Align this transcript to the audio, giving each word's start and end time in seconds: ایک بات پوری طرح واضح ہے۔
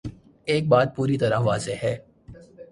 ایک 0.45 0.67
بات 0.67 0.95
پوری 0.95 1.17
طرح 1.17 1.39
واضح 1.39 1.71
ہے۔ 1.83 1.95